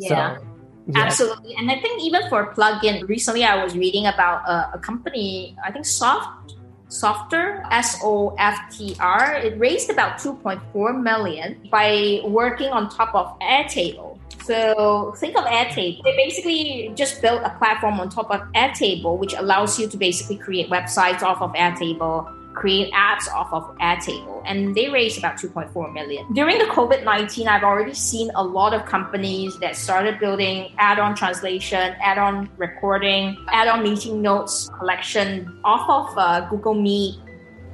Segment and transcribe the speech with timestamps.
[0.00, 0.08] Yeah.
[0.08, 0.44] So,
[0.86, 1.04] yeah.
[1.04, 1.54] Absolutely.
[1.56, 5.70] And I think even for plugin, recently I was reading about a, a company, I
[5.70, 6.56] think Soft
[6.88, 9.34] Softr, S O F T R.
[9.34, 14.18] It raised about 2.4 million by working on top of Airtable.
[14.42, 16.02] So think of Airtable.
[16.02, 20.36] They basically just built a platform on top of Airtable, which allows you to basically
[20.36, 25.92] create websites off of Airtable create ads off of Airtable, and they raised about 2.4
[25.92, 26.32] million.
[26.32, 30.98] During the COVID 19, I've already seen a lot of companies that started building add
[30.98, 37.20] on translation, add on recording, add on meeting notes collection off of uh, Google Meet.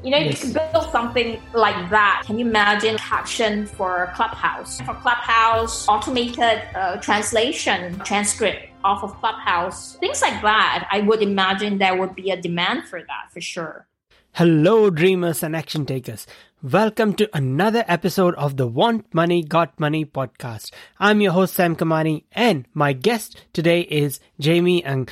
[0.02, 0.44] You know, yes.
[0.44, 2.22] you can build something like that.
[2.26, 4.80] Can you imagine caption for Clubhouse?
[4.82, 10.86] For Clubhouse, automated uh, translation, transcript off of Clubhouse, things like that.
[10.92, 13.88] I would imagine there would be a demand for that for sure.
[14.36, 16.26] Hello, dreamers and action takers.
[16.62, 20.72] Welcome to another episode of the Want Money Got Money podcast.
[21.00, 25.08] I'm your host, Sam Kamani, and my guest today is Jamie Ng.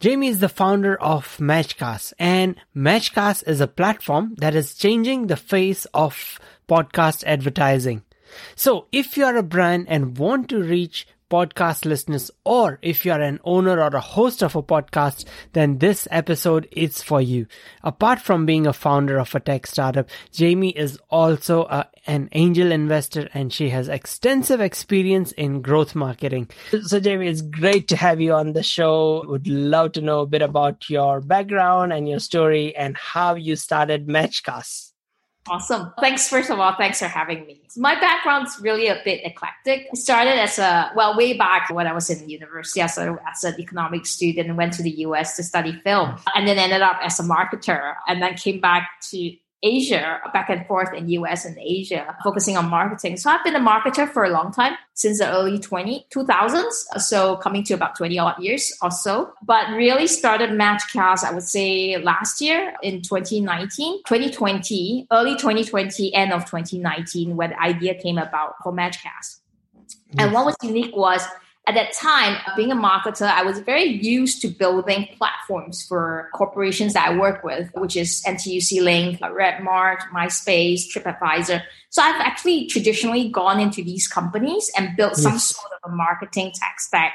[0.00, 5.36] Jamie is the founder of Matchcast, and Matchcast is a platform that is changing the
[5.36, 8.02] face of podcast advertising.
[8.56, 13.20] So, if you are a brand and want to reach podcast listeners, or if you're
[13.20, 17.46] an owner or a host of a podcast, then this episode is for you.
[17.82, 22.72] Apart from being a founder of a tech startup, Jamie is also a, an angel
[22.72, 26.48] investor and she has extensive experience in growth marketing.
[26.82, 29.24] So, Jamie, it's great to have you on the show.
[29.26, 33.56] Would love to know a bit about your background and your story and how you
[33.56, 34.87] started Matchcast.
[35.50, 35.92] Awesome.
[36.00, 37.60] Thanks, first of all, thanks for having me.
[37.76, 39.86] My background's really a bit eclectic.
[39.92, 43.44] I started as a, well, way back when I was in university as, a, as
[43.44, 46.98] an economics student and went to the US to study film and then ended up
[47.02, 49.32] as a marketer and then came back to
[49.62, 53.16] Asia, back and forth in US and Asia, focusing on marketing.
[53.16, 57.00] So I've been a marketer for a long time, since the early 20, 2000s.
[57.00, 59.32] So coming to about 20 odd years or so.
[59.44, 66.32] But really started Matchcast, I would say last year in 2019, 2020, early 2020, end
[66.32, 69.40] of 2019, when the idea came about for Matchcast.
[69.74, 69.96] Yes.
[70.18, 70.34] And mm.
[70.34, 71.26] what was unique was
[71.68, 76.94] at that time, being a marketer, I was very used to building platforms for corporations
[76.94, 81.62] that I work with, which is NTUC Link, Redmart, MySpace, TripAdvisor.
[81.90, 85.22] So I've actually traditionally gone into these companies and built yes.
[85.22, 87.12] some sort of a marketing tech stack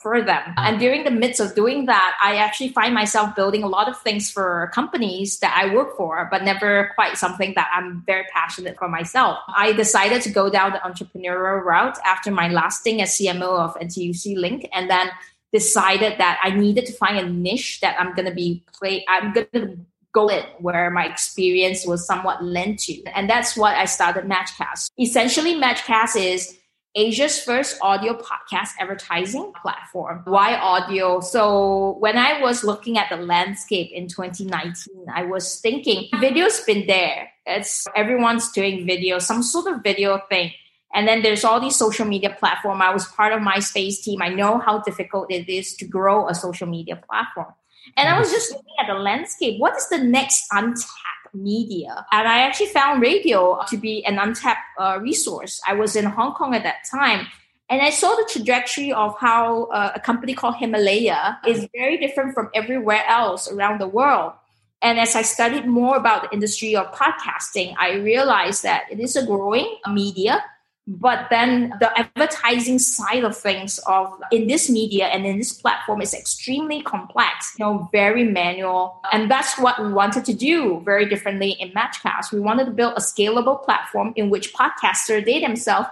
[0.00, 0.54] for them.
[0.56, 3.98] And during the midst of doing that, I actually find myself building a lot of
[4.00, 8.76] things for companies that I work for, but never quite something that I'm very passionate
[8.76, 9.38] for myself.
[9.48, 13.74] I decided to go down the entrepreneurial route after my last thing as CMO of
[13.76, 15.10] NTUC Link and then
[15.52, 19.32] decided that I needed to find a niche that I'm going to be play I'm
[19.32, 19.78] going to
[20.12, 23.02] go in where my experience was somewhat lent to.
[23.14, 24.90] And that's what I started Matchcast.
[24.98, 26.57] Essentially Matchcast is
[26.94, 30.22] Asia's first audio podcast advertising platform.
[30.24, 31.20] Why audio?
[31.20, 36.86] So when I was looking at the landscape in 2019, I was thinking video's been
[36.86, 37.30] there.
[37.46, 40.52] It's everyone's doing video, some sort of video thing.
[40.94, 42.80] And then there's all these social media platform.
[42.80, 44.22] I was part of MySpace team.
[44.22, 47.52] I know how difficult it is to grow a social media platform.
[47.96, 48.36] And I was mm-hmm.
[48.36, 49.60] just looking at the landscape.
[49.60, 52.06] What is the next untapped media.
[52.12, 55.60] And I actually found radio to be an untapped uh, resource.
[55.66, 57.26] I was in Hong Kong at that time.
[57.70, 62.32] And I saw the trajectory of how uh, a company called Himalaya is very different
[62.32, 64.32] from everywhere else around the world.
[64.80, 69.16] And as I studied more about the industry of podcasting, I realized that it is
[69.16, 70.42] a growing media
[70.88, 76.00] but then the advertising side of things of in this media and in this platform
[76.00, 78.98] is extremely complex you know very manual.
[79.12, 82.32] And that's what we wanted to do very differently in matchcast.
[82.32, 85.88] We wanted to build a scalable platform in which podcasters they themselves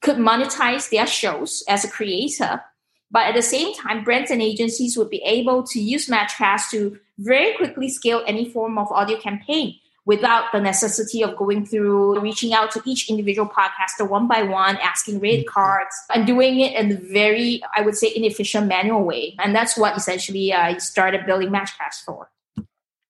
[0.00, 2.62] could monetize their shows as a creator.
[3.10, 7.00] But at the same time brands and agencies would be able to use matchcast to
[7.18, 9.74] very quickly scale any form of audio campaign
[10.06, 14.76] without the necessity of going through reaching out to each individual podcaster one by one,
[14.78, 15.52] asking rate mm-hmm.
[15.52, 19.34] cards, and doing it in a very, I would say, inefficient manual way.
[19.38, 22.30] And that's what essentially I started building Matchcast for.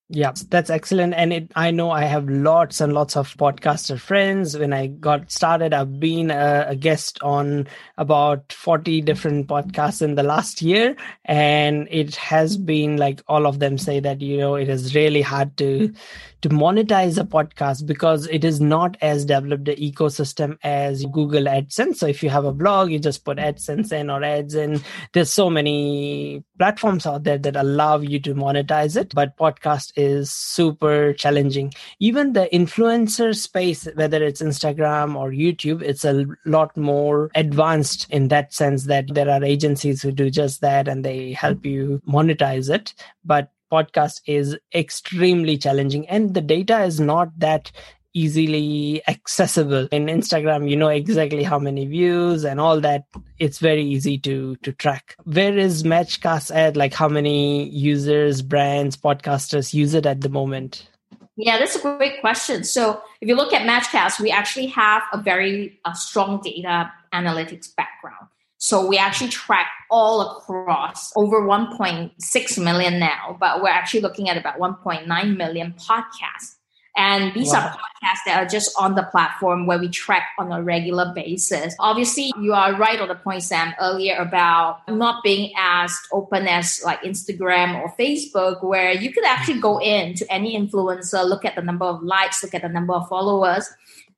[0.08, 1.14] Yeah, that's excellent.
[1.14, 4.56] And it, I know I have lots and lots of podcaster friends.
[4.56, 7.67] When I got started, I've been a, a, guest on
[7.99, 10.94] about 40 different podcasts in the last year.
[11.25, 15.23] And it has been like all of them say that, you know, it is really
[15.23, 15.93] hard to,
[16.43, 21.97] to monetize a podcast because it is not as developed an ecosystem as Google AdSense.
[21.97, 24.81] So if you have a blog, you just put AdSense in or ads in.
[25.12, 30.31] There's so many platforms out there that allow you to monetize it, but podcast is
[30.31, 31.72] super challenging.
[31.98, 38.28] Even the influencer space, whether it's Instagram or YouTube, it's a lot more advanced in
[38.28, 42.72] that sense that there are agencies who do just that and they help you monetize
[42.72, 42.94] it.
[43.25, 47.72] But podcast is extremely challenging and the data is not that
[48.17, 49.87] easily accessible.
[49.93, 53.05] In instagram you know exactly how many views and all that.
[53.39, 55.15] It's very easy to to track.
[55.25, 56.77] Where is matchcast at?
[56.77, 60.89] Like how many users brands podcasters use it at the moment?
[61.37, 62.65] Yeah that's a great question.
[62.65, 67.75] So if you look at matchcast we actually have a very uh, strong data analytics
[67.77, 68.29] background.
[68.59, 74.39] So we actually track all across over 1.6 million now, but we're actually looking at
[74.39, 76.56] about 1.9 million podcasts
[76.96, 77.60] and these wow.
[77.60, 81.75] are podcasts that are just on the platform where we track on a regular basis.
[81.78, 86.81] Obviously, you are right on the point, Sam, earlier about not being as open as
[86.84, 91.54] like Instagram or Facebook, where you could actually go in to any influencer, look at
[91.54, 93.69] the number of likes, look at the number of followers,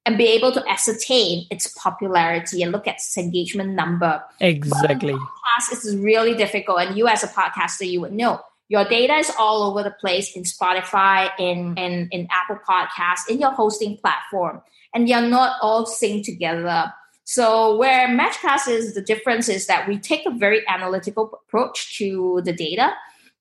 [0.07, 4.23] and be able to ascertain its popularity and look at its engagement number.
[4.41, 5.13] Exactly.
[5.13, 6.81] Podcast is really difficult.
[6.81, 10.37] And you as a podcaster, you would know your data is all over the place
[10.37, 14.61] in Spotify, in, in, in Apple Podcasts, in your hosting platform,
[14.95, 16.93] and you're not all synced together.
[17.25, 22.43] So where Matchcast is, the difference is that we take a very analytical approach to
[22.45, 22.93] the data.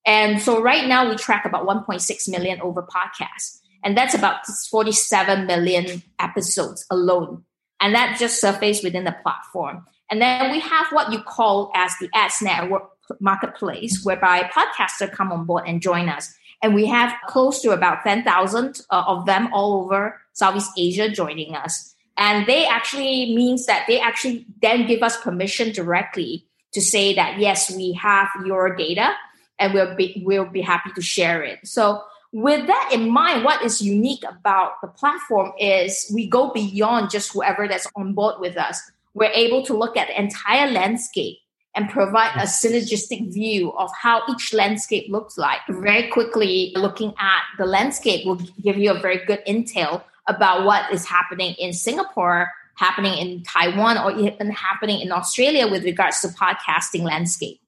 [0.05, 3.59] And so right now we track about 1.6 million over podcasts.
[3.83, 7.43] And that's about 47 million episodes alone.
[7.79, 9.85] And that just surfaced within the platform.
[10.09, 12.89] And then we have what you call as the ads network
[13.19, 16.33] marketplace whereby podcasters come on board and join us.
[16.61, 21.55] And we have close to about 10,000 uh, of them all over Southeast Asia joining
[21.55, 21.93] us.
[22.17, 27.39] And they actually means that they actually then give us permission directly to say that,
[27.39, 29.13] yes, we have your data
[29.59, 31.59] and we'll be, we'll be happy to share it.
[31.63, 32.01] So
[32.31, 37.31] with that in mind, what is unique about the platform is we go beyond just
[37.31, 38.81] whoever that's on board with us.
[39.13, 41.37] We're able to look at the entire landscape
[41.77, 45.59] and provide a synergistic view of how each landscape looks like.
[45.69, 50.91] Very quickly, looking at the landscape will give you a very good intel about what
[50.91, 56.29] is happening in Singapore, happening in Taiwan, or even happening in Australia with regards to
[56.29, 57.61] podcasting landscape.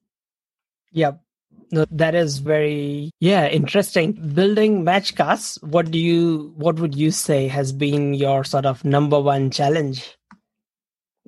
[0.90, 1.20] Yep.
[1.72, 4.12] No, that is very yeah interesting.
[4.34, 5.56] Building matchcasts.
[5.62, 10.16] What do you what would you say has been your sort of number one challenge?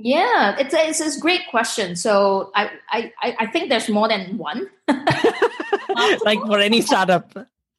[0.02, 1.94] Yeah, it's a, it's a great question.
[1.94, 4.68] So I, I, I think there's more than one.
[6.24, 7.32] like for any startup.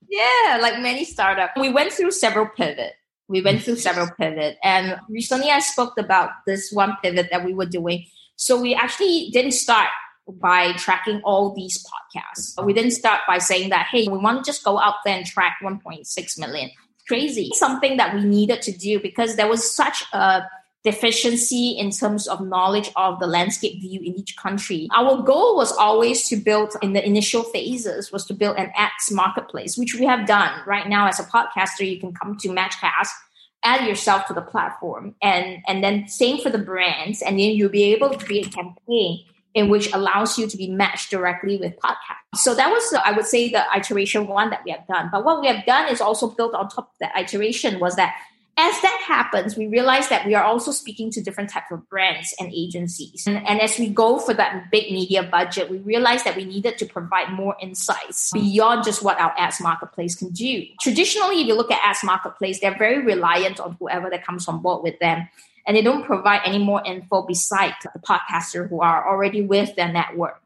[0.09, 1.51] Yeah, like many startup.
[1.57, 2.93] We went through several pivot.
[3.27, 4.57] We went through several pivot.
[4.63, 8.05] And recently I spoke about this one pivot that we were doing.
[8.35, 9.89] So we actually didn't start
[10.27, 12.63] by tracking all these podcasts.
[12.63, 15.25] We didn't start by saying that, hey, we want to just go out there and
[15.25, 16.71] track 1.6 million.
[17.07, 17.49] Crazy.
[17.53, 20.43] Something that we needed to do because there was such a
[20.83, 24.89] deficiency in terms of knowledge of the landscape view in each country.
[24.93, 29.09] Our goal was always to build in the initial phases was to build an ads
[29.09, 31.89] marketplace, which we have done right now as a podcaster.
[31.89, 33.09] You can come to Matchcast,
[33.63, 37.21] add yourself to the platform and, and then same for the brands.
[37.21, 40.67] And then you'll be able to create a campaign in which allows you to be
[40.67, 42.41] matched directly with podcasts.
[42.41, 45.09] So that was, I would say, the iteration one that we have done.
[45.11, 48.15] But what we have done is also built on top of that iteration was that
[48.55, 52.35] as that happens, we realize that we are also speaking to different types of brands
[52.39, 53.25] and agencies.
[53.25, 56.77] And, and, as we go for that big media budget, we realize that we needed
[56.77, 60.65] to provide more insights beyond just what our ads marketplace can do.
[60.81, 64.61] Traditionally, if you look at ads marketplace, they're very reliant on whoever that comes on
[64.61, 65.27] board with them.
[65.65, 69.91] And they don't provide any more info besides the podcaster who are already with their
[69.91, 70.41] network.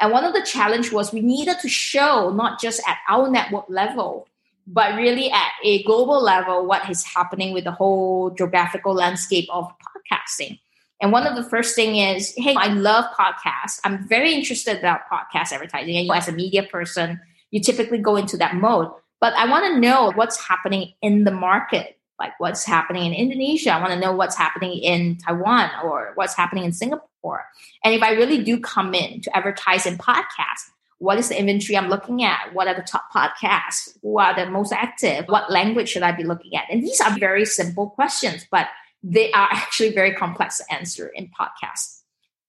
[0.00, 3.66] And one of the challenge was we needed to show not just at our network
[3.68, 4.26] level,
[4.66, 9.70] but really at a global level, what is happening with the whole geographical landscape of
[9.80, 10.58] podcasting.
[11.00, 13.80] And one of the first thing is, hey, I love podcasts.
[13.84, 15.96] I'm very interested about podcast advertising.
[15.96, 18.90] And as a media person, you typically go into that mode.
[19.20, 23.72] But I want to know what's happening in the market, like what's happening in Indonesia.
[23.72, 27.44] I want to know what's happening in Taiwan or what's happening in Singapore.
[27.82, 31.76] And if I really do come in to advertise in podcasts, what is the inventory
[31.76, 32.52] I'm looking at?
[32.52, 33.96] What are the top podcasts?
[34.02, 35.26] Who are the most active?
[35.26, 36.64] What language should I be looking at?
[36.70, 38.68] And these are very simple questions, but
[39.02, 42.00] they are actually very complex to answer in podcasts.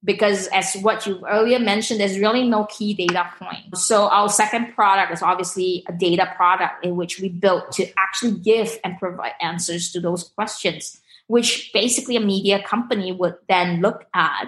[0.04, 3.76] Because as what you earlier mentioned, there's really no key data point.
[3.76, 8.40] So our second product is obviously a data product in which we built to actually
[8.40, 14.06] give and provide answers to those questions, which basically a media company would then look
[14.14, 14.46] at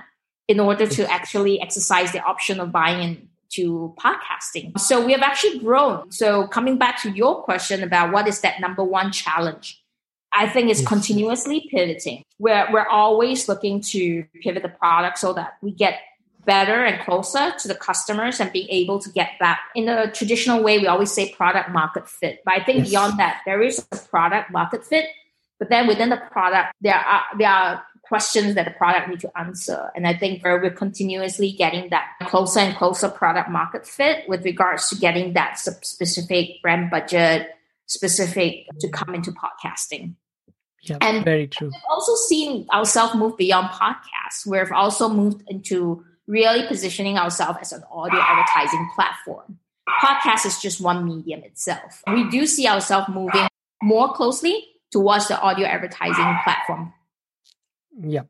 [0.48, 4.80] in order to actually exercise the option of buying in to podcasting.
[4.80, 6.12] So we have actually grown.
[6.12, 9.84] So coming back to your question about what is that number one challenge,
[10.34, 12.24] I think it's continuously pivoting.
[12.40, 16.00] We're, we're always looking to pivot the product so that we get
[16.46, 20.64] better and closer to the customers and being able to get that in the traditional
[20.64, 22.90] way we always say product market fit but i think yes.
[22.90, 25.08] beyond that there is a product market fit
[25.60, 29.32] but then within the product there are there are questions that the product need to
[29.38, 34.44] answer and i think we're continuously getting that closer and closer product market fit with
[34.46, 37.50] regards to getting that specific brand budget
[37.86, 40.16] specific to come into podcasting
[40.90, 41.68] yeah, and very true.
[41.68, 44.46] We've also seen ourselves move beyond podcasts.
[44.46, 49.60] We've also moved into really positioning ourselves as an audio advertising platform.
[50.02, 52.04] Podcast is just one medium itself.
[52.08, 53.48] We do see ourselves moving
[53.82, 56.94] more closely towards the audio advertising platform.
[58.00, 58.24] Yeah.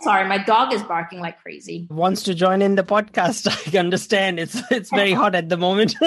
[0.00, 1.88] Sorry, my dog is barking like crazy.
[1.90, 3.48] Wants to join in the podcast.
[3.74, 4.38] I understand.
[4.38, 5.96] It's it's very hot at the moment.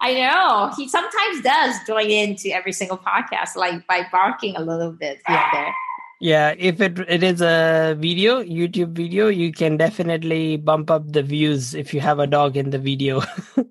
[0.00, 0.72] I know.
[0.76, 5.36] He sometimes does join into every single podcast, like by barking a little bit here
[5.36, 5.74] and there.
[6.20, 11.22] Yeah, if it it is a video, YouTube video, you can definitely bump up the
[11.22, 13.20] views if you have a dog in the video.
[13.58, 13.64] oh,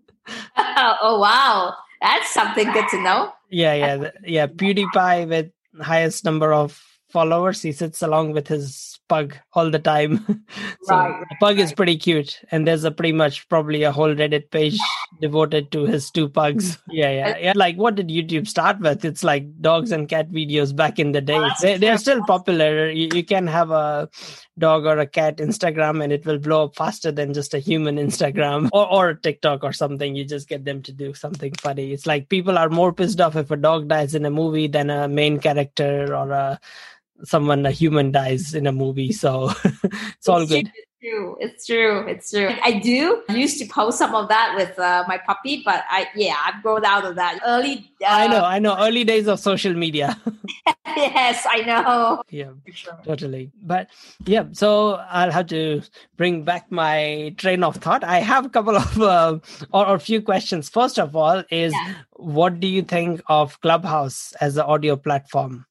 [1.01, 3.33] oh wow, that's something good to know.
[3.49, 4.47] Yeah, yeah, yeah.
[4.47, 7.61] PewDiePie with highest number of followers.
[7.61, 10.17] He sits along with his pug all the time.
[10.83, 11.63] so right, the pug right.
[11.63, 14.79] is pretty cute, and there's a pretty much probably a whole Reddit page
[15.21, 16.77] devoted to his two pugs.
[16.93, 17.53] Yeah, yeah, yeah.
[17.55, 19.03] Like what did YouTube start with?
[19.03, 21.41] It's like dogs and cat videos back in the day.
[21.61, 22.89] They, they're still popular.
[22.89, 24.09] You, you can have a
[24.59, 27.97] dog or a cat Instagram, and it will blow up faster than just a human
[27.97, 30.15] Instagram or or TikTok or something.
[30.15, 31.93] You just get them to do something funny.
[31.93, 34.89] It's like people are more pissed off if a dog dies in a movie than
[34.89, 36.59] a main character or a
[37.23, 39.51] someone a human dies in a movie so
[39.83, 40.69] it's all good
[41.03, 41.37] true.
[41.39, 42.07] It's true.
[42.07, 42.49] It's true.
[42.63, 46.07] I do I used to post some of that with uh, my puppy, but I
[46.15, 47.39] yeah, I've grown out of that.
[47.45, 47.91] Early.
[48.01, 48.43] Uh, I know.
[48.43, 48.77] I know.
[48.79, 50.19] Early days of social media.
[50.95, 52.23] yes, I know.
[52.29, 52.97] Yeah, sure.
[53.03, 53.51] totally.
[53.61, 53.89] But
[54.25, 55.81] yeah, so I'll have to
[56.17, 58.03] bring back my train of thought.
[58.03, 59.39] I have a couple of uh,
[59.73, 60.69] or a few questions.
[60.69, 61.95] First of all, is yeah.
[62.13, 65.65] what do you think of Clubhouse as an audio platform?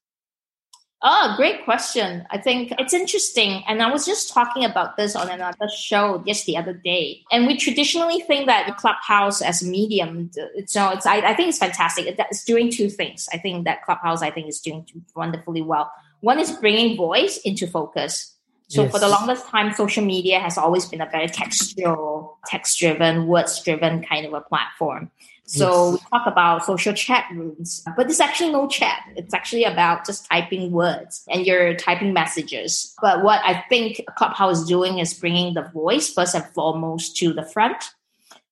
[1.05, 2.25] Oh, great question.
[2.29, 3.61] I think it's interesting.
[3.67, 7.23] And I was just talking about this on another show just the other day.
[7.29, 10.31] And we traditionally think that Clubhouse as a medium,
[10.65, 12.15] so it's, I, I think it's fantastic.
[12.17, 13.27] It's doing two things.
[13.33, 15.91] I think that Clubhouse, I think, is doing wonderfully well.
[16.21, 18.29] One is bringing voice into focus.
[18.69, 18.91] So yes.
[18.91, 24.25] for the longest time, social media has always been a very textual, text-driven, words-driven kind
[24.25, 25.11] of a platform.
[25.45, 25.93] So yes.
[25.93, 29.01] we talk about social chat rooms, but it's actually no chat.
[29.17, 32.95] It's actually about just typing words and you're typing messages.
[33.01, 37.33] But what I think Clubhouse is doing is bringing the voice first and foremost to
[37.33, 37.83] the front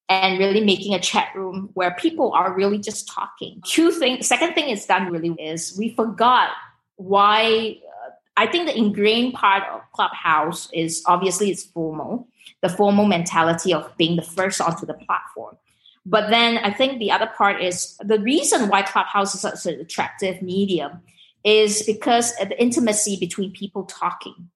[0.10, 3.62] and really making a chat room where people are really just talking.
[3.66, 4.28] Two things.
[4.28, 6.50] Second thing it's done really is we forgot
[6.98, 7.78] why.
[7.88, 12.26] Uh, I think the ingrained part of Clubhouse is obviously it's FOMO,
[12.62, 15.58] the FOMO mentality of being the first onto the platform.
[16.06, 19.80] But then I think the other part is the reason why Clubhouse is such an
[19.80, 21.02] attractive medium
[21.44, 24.50] is because of the intimacy between people talking.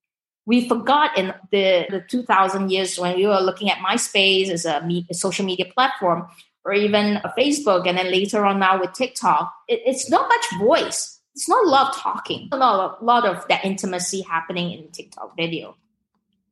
[0.48, 4.86] We forgot in the, the 2000 years when we were looking at MySpace as a,
[4.86, 6.28] me, a social media platform
[6.64, 11.20] or even Facebook, and then later on now with TikTok, it, it's not much voice.
[11.36, 15.36] It's not a lot of talking, not a lot of that intimacy happening in TikTok
[15.36, 15.76] video.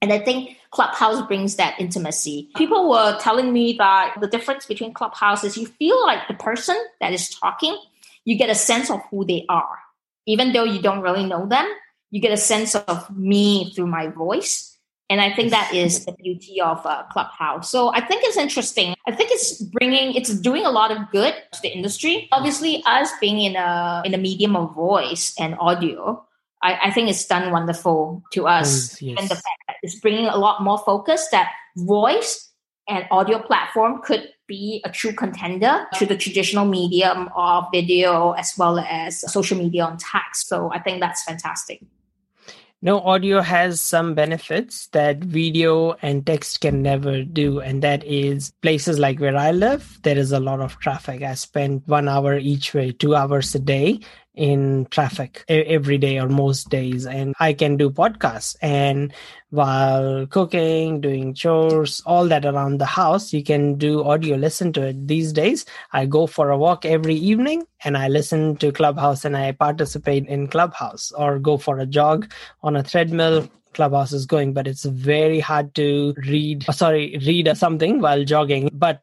[0.03, 2.49] And I think Clubhouse brings that intimacy.
[2.57, 6.75] People were telling me that the difference between Clubhouse is you feel like the person
[6.99, 7.77] that is talking,
[8.25, 9.79] you get a sense of who they are.
[10.27, 11.65] Even though you don't really know them,
[12.11, 14.77] you get a sense of me through my voice.
[15.09, 17.71] And I think that is the beauty of uh, Clubhouse.
[17.71, 18.95] So I think it's interesting.
[19.07, 22.27] I think it's bringing, it's doing a lot of good to the industry.
[22.33, 26.25] Obviously, us being in a in a medium of voice and audio,
[26.63, 29.01] I, I think it's done wonderful to us.
[29.01, 29.19] Yes.
[29.19, 32.49] And the fact it's bringing a lot more focus that voice
[32.89, 38.53] and audio platform could be a true contender to the traditional medium of video as
[38.57, 40.47] well as social media on text.
[40.47, 41.81] So I think that's fantastic.
[42.81, 47.61] No, audio has some benefits that video and text can never do.
[47.61, 51.21] And that is places like where I live, there is a lot of traffic.
[51.21, 54.01] I spend one hour each way, two hours a day
[54.35, 57.05] in traffic every day or most days.
[57.05, 59.13] And i can do podcasts and
[59.49, 64.81] while cooking doing chores all that around the house you can do audio listen to
[64.87, 65.07] it.
[65.07, 69.37] These days i go for a walk every evening and i listen to clubhouse and
[69.37, 72.31] i participate in clubhouse or go for a jog
[72.63, 73.49] on a treadmill.
[73.73, 78.69] Clubhouse is going, but it's very hard to read, sorry, read or something while jogging.
[78.71, 79.01] But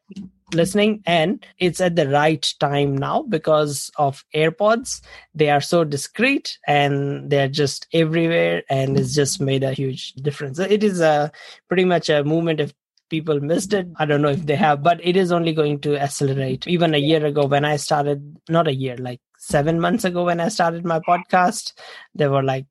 [0.53, 5.01] listening and it's at the right time now because of airpods
[5.33, 10.59] they are so discreet and they're just everywhere and it's just made a huge difference
[10.59, 11.31] it is a
[11.67, 12.73] pretty much a movement if
[13.09, 15.97] people missed it i don't know if they have but it is only going to
[15.97, 20.23] accelerate even a year ago when i started not a year like seven months ago
[20.23, 21.73] when i started my podcast
[22.15, 22.65] there were like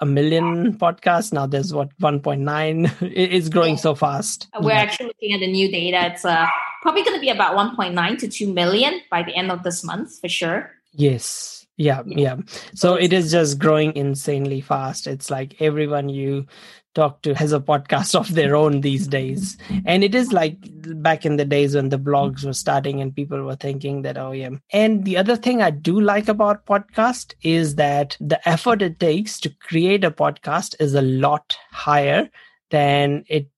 [0.00, 1.32] a million podcasts.
[1.32, 2.90] Now there's what 1.9.
[3.14, 4.48] It's growing so fast.
[4.60, 4.80] We're yeah.
[4.80, 6.12] actually looking at the new data.
[6.12, 6.46] It's uh,
[6.84, 10.20] probably going to be about 1.9 to 2 million by the end of this month
[10.20, 10.70] for sure.
[10.92, 11.66] Yes.
[11.78, 12.36] Yeah, yeah.
[12.74, 15.06] So it is just growing insanely fast.
[15.06, 16.46] It's like everyone you
[16.94, 20.56] talk to has a podcast of their own these days and it is like
[21.02, 24.30] back in the days when the blogs were starting and people were thinking that oh
[24.30, 29.00] yeah and the other thing i do like about podcast is that the effort it
[29.00, 32.30] takes to create a podcast is a lot higher
[32.70, 33.48] than it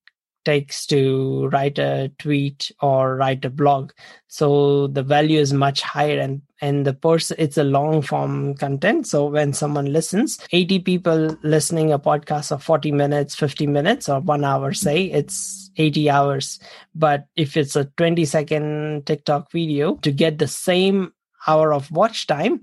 [0.46, 3.92] takes to write a tweet or write a blog.
[4.28, 9.06] So the value is much higher and and the person it's a long form content.
[9.06, 14.20] So when someone listens 80 people listening a podcast of 40 minutes 50 minutes or
[14.20, 16.58] 1 hour say it's 80 hours.
[16.94, 21.12] But if it's a 20 second tiktok video to get the same
[21.46, 22.60] hour of watch time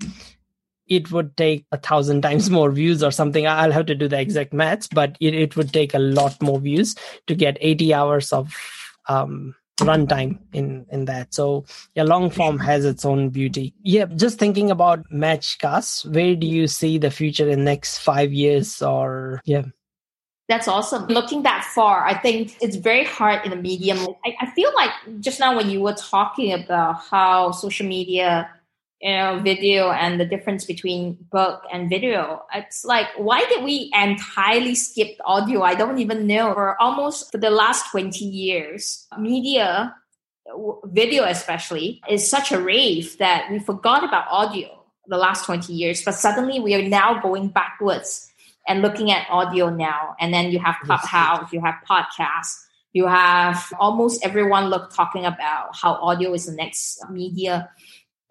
[0.88, 3.48] it would take a thousand times more views or something.
[3.48, 6.60] I'll have to do the exact maths, but it, it would take a lot more
[6.60, 6.96] views
[7.28, 8.54] to get 80 hours of
[9.10, 11.34] um, runtime in in that.
[11.34, 13.74] So yeah, long form has its own beauty.
[13.84, 18.82] Yeah, just thinking about matchcasts, where do you see the future in next five years
[18.82, 19.63] or yeah?
[20.50, 21.08] That's awesome.
[21.08, 23.98] Looking that far, I think it's very hard in a medium.
[24.25, 28.50] I, I feel like just now when you were talking about how social media
[29.04, 32.42] you know video and the difference between book and video.
[32.56, 35.62] It's like why did we entirely skip audio?
[35.62, 36.54] I don't even know.
[36.54, 39.94] For almost for the last 20 years media
[40.86, 44.68] video especially is such a rave that we forgot about audio
[45.08, 48.30] the last 20 years but suddenly we are now going backwards
[48.68, 50.16] and looking at audio now.
[50.22, 52.56] And then you have clubhouse you have podcasts
[52.94, 57.70] you have almost everyone look talking about how audio is the next media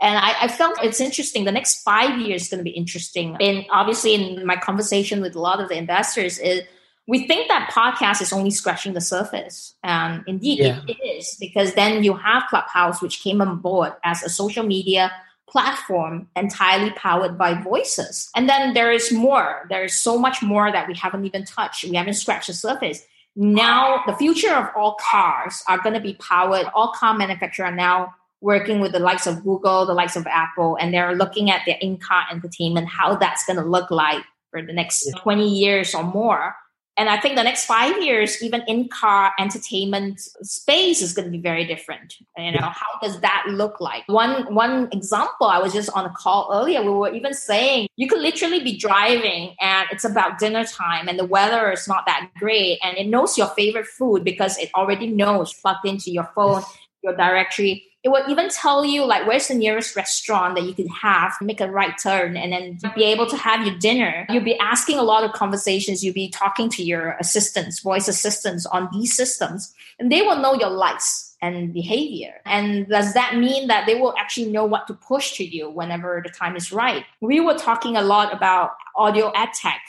[0.03, 1.45] and I, I, felt it's interesting.
[1.45, 3.37] The next five years is going to be interesting.
[3.41, 6.62] And obviously, in my conversation with a lot of the investors, is
[7.07, 9.75] we think that podcast is only scratching the surface.
[9.85, 10.81] And indeed, yeah.
[10.88, 14.65] it, it is because then you have Clubhouse, which came on board as a social
[14.65, 15.12] media
[15.49, 18.29] platform entirely powered by voices.
[18.35, 19.67] And then there is more.
[19.69, 21.85] There is so much more that we haven't even touched.
[21.85, 23.05] We haven't scratched the surface.
[23.37, 26.67] Now, the future of all cars are going to be powered.
[26.75, 30.77] All car manufacturers are now working with the likes of Google, the likes of Apple,
[30.81, 34.73] and they're looking at their in-car entertainment, how that's going to look like for the
[34.73, 35.21] next yeah.
[35.21, 36.55] 20 years or more.
[36.99, 41.41] And I think the next five years, even in-car entertainment space is going to be
[41.41, 42.17] very different.
[42.37, 42.73] You know, yeah.
[42.75, 44.03] how does that look like?
[44.09, 46.83] One one example, I was just on a call earlier.
[46.83, 51.19] We were even saying you could literally be driving and it's about dinner time and
[51.19, 55.07] the weather is not that great and it knows your favorite food because it already
[55.07, 56.63] knows plugged into your phone,
[57.03, 60.88] your directory it will even tell you like where's the nearest restaurant that you could
[60.88, 64.27] have, make a right turn, and then be able to have your dinner.
[64.29, 66.03] You'll be asking a lot of conversations.
[66.03, 70.55] You'll be talking to your assistants, voice assistants on these systems, and they will know
[70.55, 72.35] your likes and behavior.
[72.45, 76.23] And does that mean that they will actually know what to push to you whenever
[76.25, 77.05] the time is right?
[77.21, 79.81] We were talking a lot about audio ad tech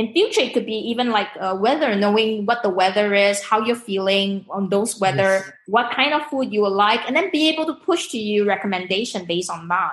[0.00, 3.58] in future it could be even like uh, weather knowing what the weather is how
[3.60, 5.52] you're feeling on those weather yes.
[5.66, 8.46] what kind of food you will like and then be able to push to you
[8.48, 9.92] recommendation based on that.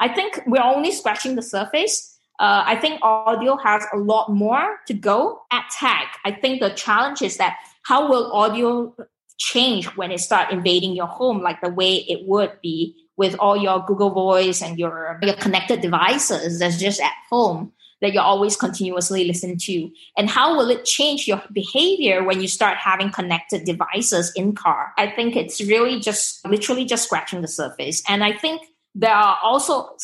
[0.00, 2.16] I think we're only scratching the surface.
[2.40, 5.42] Uh, i think audio has a lot more to go.
[5.52, 8.94] Ad tech i think the challenge is that how will audio
[9.38, 13.56] change when it start invading your home like the way it would be with all
[13.56, 18.56] your google voice and your, your connected devices that's just at home that you're always
[18.56, 23.64] continuously listening to and how will it change your behavior when you start having connected
[23.64, 28.32] devices in car i think it's really just literally just scratching the surface and i
[28.32, 28.62] think
[28.94, 29.96] there are also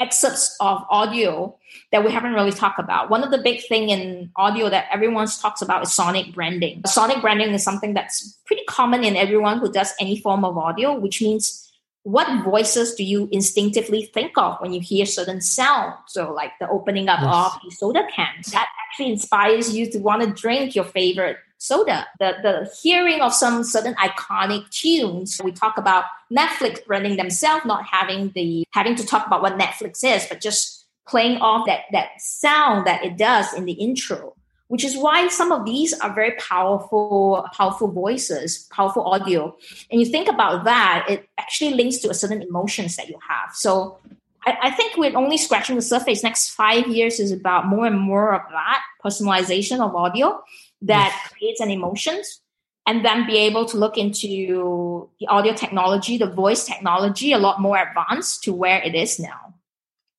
[0.00, 1.56] excerpts of audio
[1.92, 3.10] that we haven't really talked about.
[3.10, 6.82] One of the big thing in audio that everyone talks about is sonic branding.
[6.86, 10.98] Sonic branding is something that's pretty common in everyone who does any form of audio,
[10.98, 11.69] which means
[12.02, 15.94] what voices do you instinctively think of when you hear certain sound?
[16.06, 17.34] So, like the opening up yes.
[17.34, 22.06] of a soda can, that actually inspires you to want to drink your favorite soda.
[22.18, 25.40] The the hearing of some certain iconic tunes.
[25.44, 30.02] We talk about Netflix branding themselves, not having the having to talk about what Netflix
[30.02, 34.34] is, but just playing off that that sound that it does in the intro
[34.70, 39.56] which is why some of these are very powerful, powerful voices, powerful audio.
[39.90, 43.52] And you think about that, it actually links to a certain emotions that you have.
[43.52, 43.98] So
[44.46, 46.22] I, I think we're only scratching the surface.
[46.22, 50.40] Next five years is about more and more of that personalization of audio
[50.82, 51.32] that yes.
[51.32, 52.40] creates an emotions
[52.86, 57.60] and then be able to look into the audio technology, the voice technology, a lot
[57.60, 59.54] more advanced to where it is now.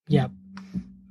[0.09, 0.27] Yeah.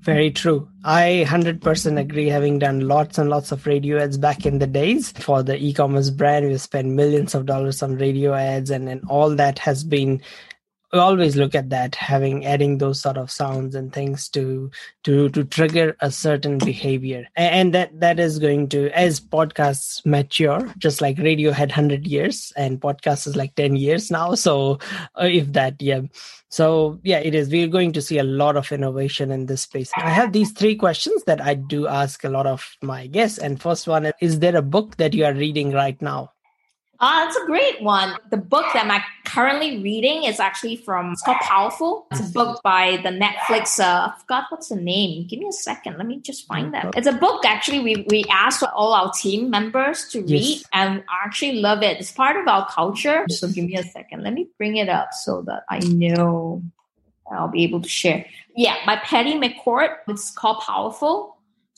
[0.02, 0.66] Very true.
[0.82, 2.28] I 100% agree.
[2.28, 5.74] Having done lots and lots of radio ads back in the days for the e
[5.74, 9.84] commerce brand, we spent millions of dollars on radio ads, and, and all that has
[9.84, 10.22] been
[10.98, 14.70] always look at that having adding those sort of sounds and things to
[15.04, 17.26] to to trigger a certain behavior.
[17.36, 22.52] And that that is going to as podcasts mature just like radio had 100 years
[22.56, 24.78] and podcast is like 10 years now so
[25.20, 26.02] uh, if that yeah.
[26.48, 29.92] So yeah it is we're going to see a lot of innovation in this space.
[29.96, 33.60] I have these three questions that i do ask a lot of my guests and
[33.60, 36.32] first one is there a book that you are reading right now
[37.00, 38.14] uh, that's a great one.
[38.30, 42.06] The book that I'm currently reading is actually from, it's called Powerful.
[42.10, 45.26] It's a book by the Netflix, uh, I forgot what's the name.
[45.26, 45.96] Give me a second.
[45.96, 46.92] Let me just find that.
[46.96, 50.64] It's a book actually we, we asked all our team members to read yes.
[50.72, 51.98] and I actually love it.
[51.98, 53.24] It's part of our culture.
[53.28, 54.22] So give me a second.
[54.22, 56.62] Let me bring it up so that I know
[57.30, 58.26] I'll be able to share.
[58.56, 59.96] Yeah, by Patty McCord.
[60.08, 61.29] It's called Powerful.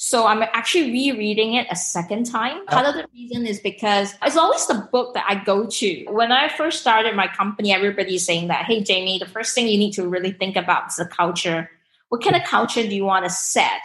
[0.05, 2.63] So I'm actually rereading it a second time.
[2.63, 2.75] Oh.
[2.75, 6.05] Part of the reason is because it's always the book that I go to.
[6.07, 9.79] When I first started my company, everybody's saying that, hey, Jamie, the first thing you
[9.79, 11.71] need to really think about is the culture.
[12.09, 13.81] What kind of culture do you want to set?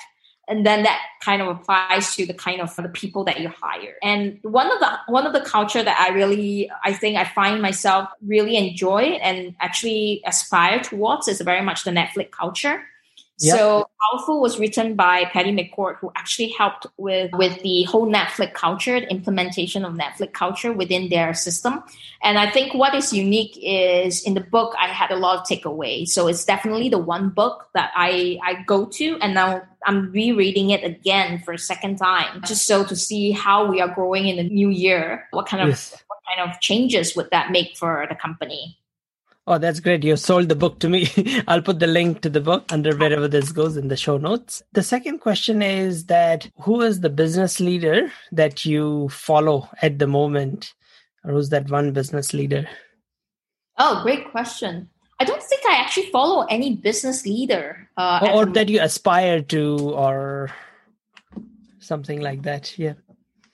[0.47, 3.93] And then that kind of applies to the kind of the people that you hire.
[4.01, 7.62] And one of the one of the culture that I really I think I find
[7.62, 12.82] myself really enjoy and actually aspire towards is very much the Netflix culture
[13.39, 13.58] Yep.
[13.58, 18.54] So Powerful was written by Patty McCord, who actually helped with, with the whole Netflix
[18.54, 21.84] culture, the implementation of Netflix culture within their system.
[22.23, 25.47] And I think what is unique is in the book, I had a lot of
[25.47, 26.08] takeaway.
[26.08, 30.71] So it's definitely the one book that I, I go to and now I'm rereading
[30.71, 34.38] it again for a second time, just so to see how we are growing in
[34.38, 35.28] the new year.
[35.32, 36.04] What kind of yes.
[36.08, 38.78] what kind of changes would that make for the company?
[39.49, 40.03] Oh, that's great.
[40.03, 41.10] You sold the book to me.
[41.47, 44.62] I'll put the link to the book under wherever this goes in the show notes.
[44.73, 50.07] The second question is that who is the business leader that you follow at the
[50.07, 50.73] moment?
[51.23, 52.67] Or who's that one business leader?
[53.77, 54.89] Oh, great question.
[55.19, 57.89] I don't think I actually follow any business leader.
[57.95, 60.51] Uh, or, or that you aspire to, or
[61.79, 62.77] something like that.
[62.77, 62.93] Yeah.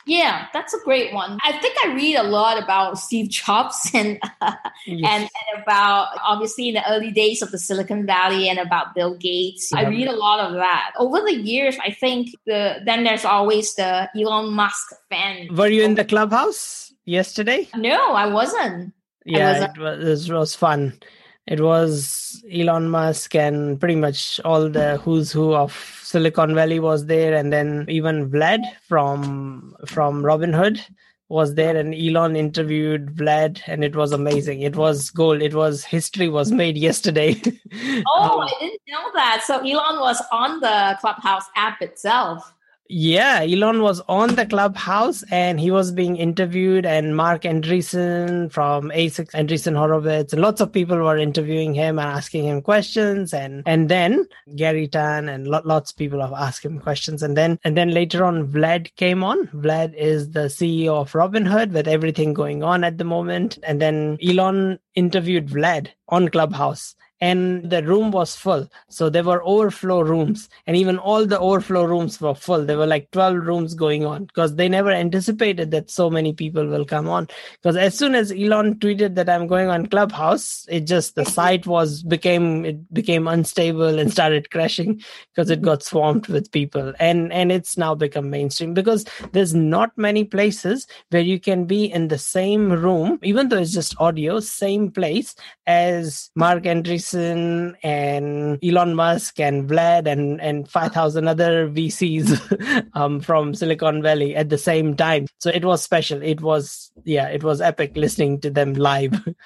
[0.06, 1.38] Yeah, that's a great one.
[1.44, 4.54] I think I read a lot about Steve Jobs and uh,
[4.86, 5.10] yes.
[5.10, 9.16] and, and about obviously in the early days of the Silicon Valley and about Bill
[9.16, 9.70] Gates.
[9.72, 9.82] Yeah.
[9.82, 10.92] I read a lot of that.
[10.98, 15.48] Over the years, I think the then there's always the Elon Musk fan.
[15.56, 17.68] Were you in the clubhouse yesterday?
[17.76, 18.94] No, I wasn't.
[19.26, 19.78] Yeah, I wasn't.
[19.78, 21.00] It, was, it was fun
[21.48, 27.06] it was Elon Musk and pretty much all the who's who of Silicon Valley was
[27.08, 30.80] there, and then even Vlad from from Robinhood
[31.30, 34.62] was there, and Elon interviewed Vlad, and it was amazing.
[34.62, 35.42] It was gold.
[35.42, 37.42] It was history was made yesterday.
[38.08, 39.44] oh, um, I didn't know that.
[39.46, 42.54] So Elon was on the Clubhouse app itself.
[42.96, 48.92] Yeah, Elon was on the clubhouse and he was being interviewed, and Marc Andreessen from
[48.92, 53.34] A6, Andreessen Horowitz, and lots of people were interviewing him and asking him questions.
[53.34, 57.24] And and then Garry Tan and lots of people have asked him questions.
[57.24, 59.48] And then and then later on, Vlad came on.
[59.48, 63.58] Vlad is the CEO of Robinhood with everything going on at the moment.
[63.64, 68.70] And then Elon interviewed Vlad on Clubhouse and the room was full.
[68.90, 72.66] So there were overflow rooms, and even all the overflow rooms were full.
[72.66, 76.68] There were like 12 rooms going on because they never anticipated that so many people
[76.68, 77.30] will come on.
[77.62, 81.66] Because as soon as Elon tweeted that I'm going on Clubhouse, it just the site
[81.66, 85.02] was became it became unstable and started crashing
[85.34, 86.94] because it got swamped with people.
[87.00, 91.86] And and it's now become mainstream because there's not many places where you can be
[91.86, 95.36] in the same room, even though it's just audio, same place
[95.68, 103.54] as Marc Andreessen and Elon Musk and Vlad and, and 5,000 other VCs um, from
[103.54, 105.28] Silicon Valley at the same time.
[105.40, 106.22] So it was special.
[106.22, 109.28] It was, yeah, it was epic listening to them live.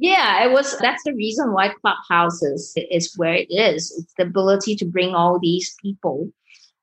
[0.00, 0.78] Yeah, it was.
[0.78, 3.92] That's the reason why Clubhouse is, is where it is.
[3.98, 6.30] It's the ability to bring all these people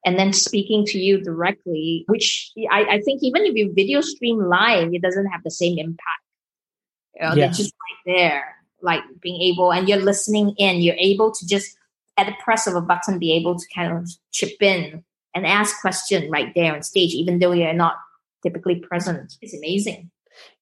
[0.06, 4.39] and then speaking to you directly, which I, I think even if you video stream
[4.39, 6.24] live, it doesn't have the same impact.
[7.15, 7.36] You know, yeah.
[7.36, 8.55] They're just right there
[8.86, 11.76] like being able and you're listening in you're able to just
[12.17, 15.82] at the press of a button be able to kind of chip in and ask
[15.82, 17.98] question right there on stage, even though you're not
[18.41, 19.36] typically present.
[19.41, 20.10] It's amazing.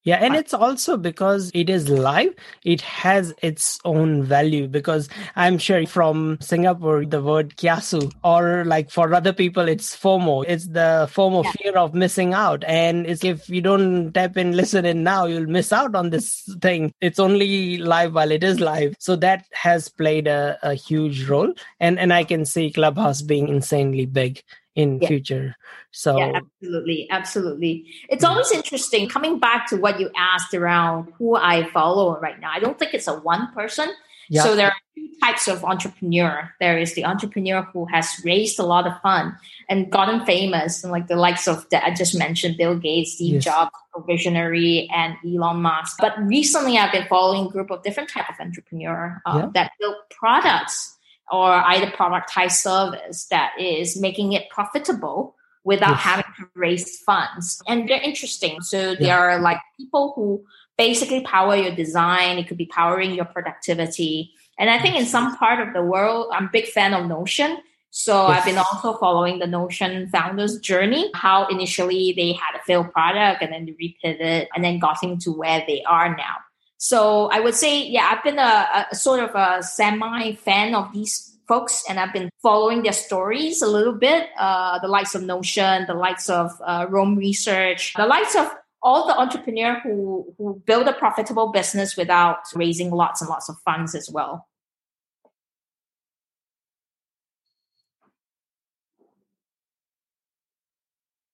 [0.04, 4.68] Yeah, and it's also because it is live, it has its own value.
[4.68, 10.44] Because I'm sure from Singapore, the word kiasu, or like for other people, it's FOMO.
[10.46, 11.52] It's the FOMO yeah.
[11.52, 12.64] fear of missing out.
[12.64, 16.54] And it's if you don't tap in, listen in now, you'll miss out on this
[16.60, 16.92] thing.
[17.00, 18.96] It's only live while it is live.
[18.98, 21.54] So that has played a, a huge role.
[21.80, 24.42] And and I can see Clubhouse being insanely big
[24.74, 25.08] in yeah.
[25.08, 25.56] future
[25.90, 31.36] so yeah absolutely absolutely it's always interesting coming back to what you asked around who
[31.36, 33.88] i follow right now i don't think it's a one person
[34.28, 34.42] yeah.
[34.42, 38.64] so there are two types of entrepreneur there is the entrepreneur who has raised a
[38.64, 39.36] lot of fun
[39.68, 43.34] and gotten famous and like the likes of that i just mentioned bill gates steve
[43.34, 43.44] yes.
[43.44, 43.70] jobs
[44.08, 48.34] visionary and elon musk but recently i've been following a group of different type of
[48.40, 49.50] entrepreneur uh, yeah.
[49.54, 50.93] that build products
[51.30, 55.34] or either productized service that is making it profitable
[55.64, 56.00] without yes.
[56.00, 57.62] having to raise funds.
[57.66, 58.60] And they're interesting.
[58.60, 59.18] So they yeah.
[59.18, 60.44] are like people who
[60.76, 62.38] basically power your design.
[62.38, 64.32] It could be powering your productivity.
[64.58, 67.58] And I think in some part of the world, I'm a big fan of Notion.
[67.90, 68.38] So yes.
[68.38, 73.42] I've been also following the Notion founders journey, how initially they had a failed product
[73.42, 76.36] and then they repivot and then got into where they are now.
[76.78, 80.92] So I would say, yeah, I've been a, a sort of a semi fan of
[80.92, 84.28] these folks and I've been following their stories a little bit.
[84.38, 88.50] Uh, the likes of Notion, the likes of uh, Roam Research, the likes of
[88.82, 93.56] all the entrepreneur who who build a profitable business without raising lots and lots of
[93.64, 94.46] funds as well.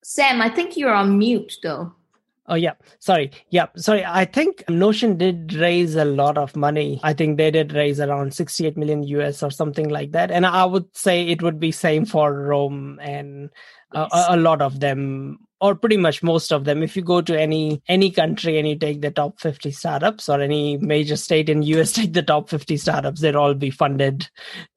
[0.04, 1.94] Sam, I think you're on mute though.
[2.50, 3.30] Oh yeah, sorry.
[3.50, 4.04] Yeah, sorry.
[4.04, 7.00] I think Notion did raise a lot of money.
[7.04, 10.32] I think they did raise around 68 million US or something like that.
[10.32, 13.50] And I would say it would be same for Roam and
[13.94, 14.10] yes.
[14.12, 17.38] a, a lot of them or pretty much most of them if you go to
[17.38, 21.62] any any country and you take the top 50 startups or any major state in
[21.62, 24.28] us take the top 50 startups they'd all be funded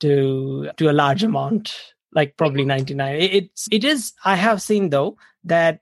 [0.02, 1.74] to to a large amount
[2.14, 5.80] like probably 99 it's it is i have seen though that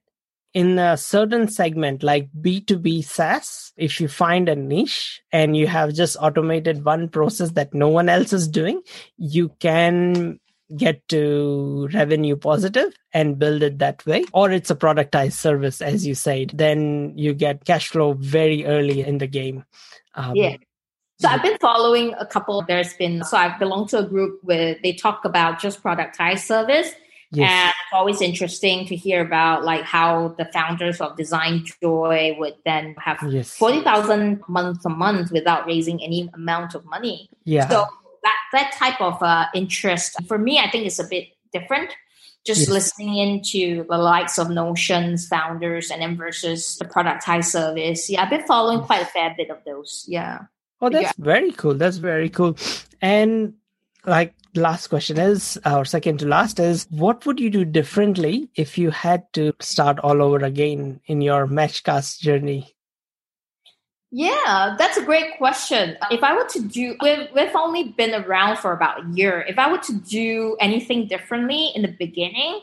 [0.54, 5.94] in a certain segment like B2B SaaS, if you find a niche and you have
[5.94, 8.82] just automated one process that no one else is doing,
[9.18, 10.40] you can
[10.76, 14.24] get to revenue positive and build it that way.
[14.34, 19.02] Or it's a productized service as you said then you get cash flow very early
[19.02, 19.66] in the game.
[20.16, 20.56] Um, yeah.
[21.20, 22.64] So I've been following a couple.
[22.68, 26.92] There's been so I belong to a group where they talk about just productized service,
[27.32, 27.50] Yes.
[27.50, 32.56] And it's always interesting to hear about like how the founders of Design Joy would
[32.66, 33.56] then have yes.
[33.56, 37.30] forty thousand month a month without raising any amount of money.
[37.46, 37.70] Yeah.
[37.70, 37.88] So
[38.24, 41.92] that that type of uh, interest for me, I think is a bit different.
[42.44, 42.70] Just yes.
[42.70, 48.10] listening into the likes of Notions founders and then versus the productized service.
[48.10, 50.06] Yeah, I've been following quite a fair bit of those.
[50.08, 50.40] Yeah.
[50.82, 51.12] Oh, that's yeah.
[51.20, 51.76] very cool.
[51.76, 52.58] That's very cool.
[53.00, 53.54] And
[54.06, 58.50] like last question is uh, or second to last is what would you do differently
[58.56, 62.76] if you had to start all over again in your matchcast journey
[64.14, 65.98] yeah, that's a great question.
[66.02, 69.46] Uh, if I were to do, we've, we've only been around for about a year.
[69.48, 72.60] If I were to do anything differently in the beginning,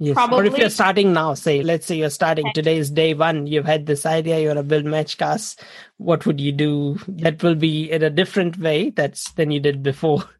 [0.00, 0.14] Yes.
[0.14, 0.38] Probably.
[0.38, 3.66] Or if you're starting now, say, let's say you're starting today is day one, you've
[3.66, 5.60] had this idea, you're a build matchcast.
[5.96, 9.82] What would you do that will be in a different way that's than you did
[9.82, 10.22] before?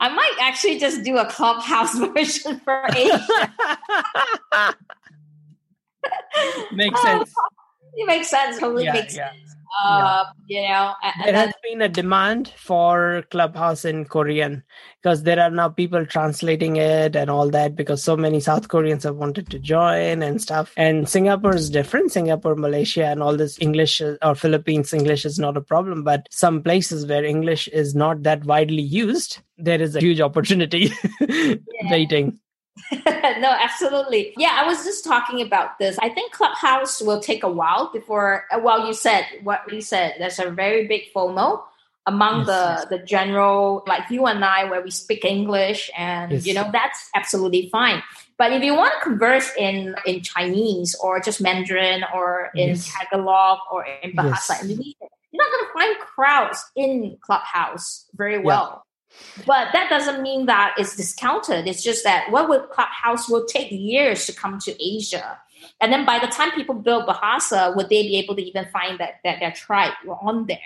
[0.00, 3.54] I might actually just do a clubhouse version for Asia.
[6.72, 7.32] makes sense.
[7.94, 8.58] It makes sense.
[8.58, 9.32] Totally yeah, makes yeah.
[9.32, 9.56] sense.
[9.80, 10.60] Uh, yeah.
[10.60, 14.62] You know, there has been a demand for Clubhouse in Korean
[15.02, 19.04] because there are now people translating it and all that because so many South Koreans
[19.04, 20.72] have wanted to join and stuff.
[20.76, 22.12] And Singapore is different.
[22.12, 26.04] Singapore, Malaysia, and all this English or Philippines English is not a problem.
[26.04, 30.90] But some places where English is not that widely used, there is a huge opportunity
[31.20, 31.54] yeah.
[31.90, 32.38] waiting.
[33.06, 34.32] no, absolutely.
[34.36, 35.98] Yeah, I was just talking about this.
[35.98, 38.44] I think Clubhouse will take a while before.
[38.50, 40.14] Uh, well, you said what you said.
[40.18, 41.62] There's a very big FOMO
[42.06, 42.86] among yes, the yes.
[42.88, 46.46] the general, like you and I, where we speak English, and yes.
[46.46, 48.02] you know that's absolutely fine.
[48.38, 53.58] But if you want to converse in in Chinese or just Mandarin or in Tagalog
[53.70, 58.84] or in Bahasa Indonesia, you're not going to find crowds in Clubhouse very well.
[59.46, 61.66] But that doesn't mean that it's discounted.
[61.66, 65.38] It's just that what would Clubhouse will take years to come to Asia.
[65.80, 68.98] And then by the time people build Bahasa, would they be able to even find
[69.00, 70.58] that, that their tribe were on there?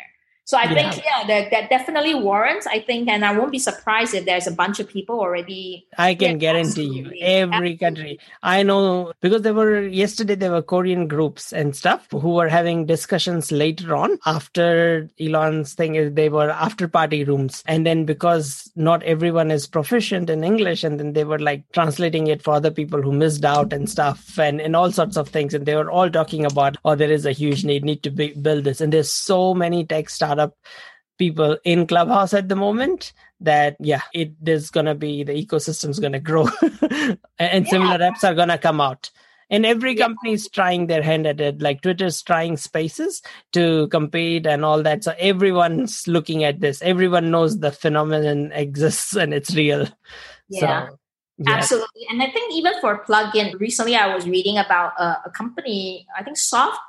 [0.47, 0.91] So I yeah.
[0.91, 2.69] think yeah, that, that definitely warrants.
[2.69, 5.89] I think, and I won't be surprised if there's a bunch of people already.
[5.99, 7.77] I can guarantee you, every absolutely.
[7.79, 8.21] country.
[8.45, 12.87] I know because there were yesterday there were Korean groups and stuff who were having
[12.87, 15.97] discussions later on after Elon's thing.
[15.97, 20.85] Is they were after party rooms, and then because not everyone is proficient in English,
[20.85, 24.39] and then they were like translating it for other people who missed out and stuff,
[24.39, 27.27] and and all sorts of things, and they were all talking about, oh, there is
[27.27, 30.57] a huge need, need to be, build this, and there's so many tech startups startup
[31.19, 35.99] people in clubhouse at the moment that yeah it is gonna be the ecosystem is
[35.99, 36.49] gonna grow.
[37.39, 37.71] And yeah.
[37.71, 39.11] similar apps are gonna come out.
[39.49, 41.63] And every company is trying their hand at it.
[41.63, 43.23] Like twitter's trying spaces
[43.53, 45.05] to compete and all that.
[45.05, 46.83] So everyone's looking at this.
[46.83, 49.87] Everyone knows the phenomenon exists and it's real.
[50.49, 50.89] Yeah.
[50.89, 50.97] So,
[51.47, 52.07] Absolutely.
[52.11, 56.25] And I think even for plugin, recently I was reading about a, a company, I
[56.25, 56.81] think Soft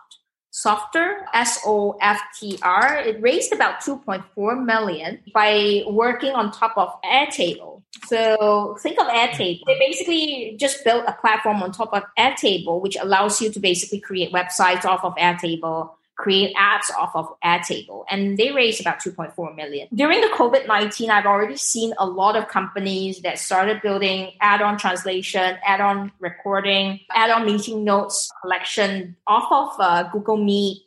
[0.58, 2.98] Softr, S-O-F-T-R.
[3.06, 7.84] It raised about 2.4 million by working on top of Airtable.
[8.06, 9.62] So think of Airtable.
[9.67, 14.00] They basically just built a platform on top of Airtable, which allows you to basically
[14.00, 19.56] create websites off of Airtable create apps off of Airtable, and they raised about 2.4
[19.56, 19.88] million.
[19.93, 24.62] During the COVID 19, I've already seen a lot of companies that started building add
[24.62, 30.84] on translation, add on recording, add on meeting notes collection off of uh, Google Meet.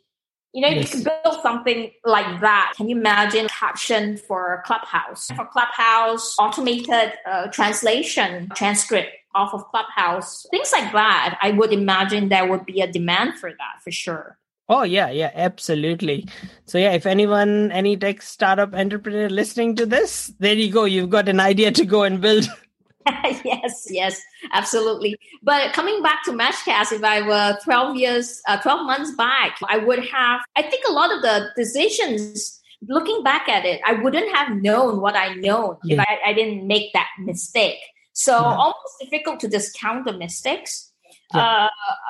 [0.53, 0.93] You know, yes.
[0.93, 2.73] you can build something like that.
[2.75, 5.27] Can you imagine caption for Clubhouse?
[5.27, 11.37] For Clubhouse, automated uh, translation, transcript off of Clubhouse, things like that.
[11.41, 14.37] I would imagine there would be a demand for that for sure.
[14.71, 16.29] Oh yeah, yeah, absolutely.
[16.65, 20.85] So yeah, if anyone, any tech startup entrepreneur listening to this, there you go.
[20.85, 22.47] You've got an idea to go and build.
[23.43, 24.21] yes, yes,
[24.53, 25.17] absolutely.
[25.43, 29.77] But coming back to Matchcast, if I were 12 years, uh, 12 months back, I
[29.77, 34.33] would have, I think a lot of the decisions, looking back at it, I wouldn't
[34.33, 35.95] have known what I know yeah.
[35.95, 37.79] if I, I, didn't make that mistake.
[38.13, 38.55] So yeah.
[38.55, 40.90] almost difficult to discount the mistakes.
[41.33, 41.41] Yeah.
[41.41, 41.69] Uh,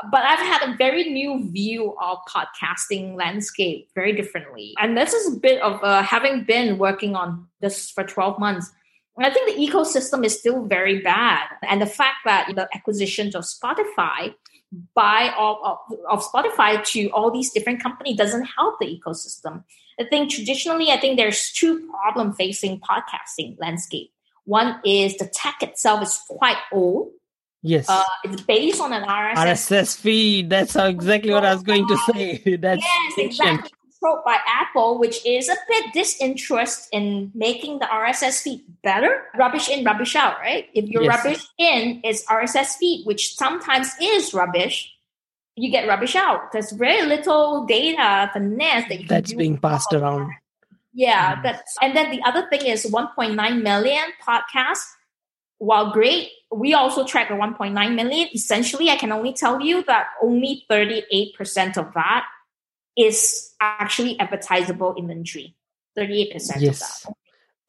[0.10, 4.74] but I've had a very new view of podcasting landscape very differently.
[4.80, 8.72] And this is a bit of uh, having been working on this for 12 months.
[9.20, 11.44] I think the ecosystem is still very bad.
[11.62, 14.34] And the fact that the acquisitions of Spotify
[14.96, 15.78] by of,
[16.10, 19.64] of Spotify to all these different companies doesn't help the ecosystem.
[20.00, 24.12] I think traditionally, I think there's two problem facing podcasting landscape.
[24.46, 27.12] One is the tech itself is quite old
[27.64, 27.88] Yes.
[27.88, 29.36] Uh, it's based on an RSS.
[29.36, 30.50] RSS feed.
[30.50, 32.38] That's exactly what I was going to say.
[32.60, 33.72] That's yes, exactly.
[34.00, 39.26] Controlled by Apple, which is a bit disinterest in making the RSS feed better.
[39.38, 40.68] Rubbish in, rubbish out, right?
[40.74, 41.24] If your yes.
[41.24, 44.92] rubbish in is RSS feed, which sometimes is rubbish,
[45.56, 46.52] you get rubbish out.
[46.52, 50.32] There's very little data finesse that you that's being passed around.
[50.94, 51.44] Yeah, mm.
[51.44, 54.88] that's and then the other thing is 1.9 million podcasts
[55.60, 58.30] while great, we also track the 1.9 million.
[58.34, 62.26] Essentially, I can only tell you that only 38% of that
[62.98, 65.56] is actually advertisable inventory.
[65.98, 66.82] 38% yes.
[67.06, 67.16] of that.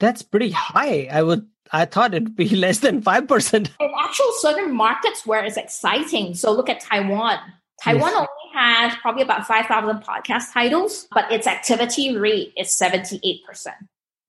[0.00, 1.08] That's pretty high.
[1.10, 3.54] I would I thought it'd be less than 5%.
[3.54, 6.34] In actual certain markets where it's exciting.
[6.34, 7.38] So look at Taiwan.
[7.82, 8.14] Taiwan yes.
[8.16, 13.40] only has probably about 5,000 podcast titles, but its activity rate is 78%,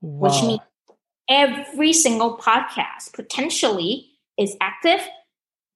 [0.02, 0.30] wow.
[0.30, 0.62] which means
[1.30, 5.02] every single podcast potentially is active,